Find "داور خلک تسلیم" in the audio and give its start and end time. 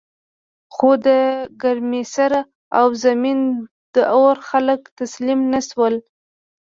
3.93-5.39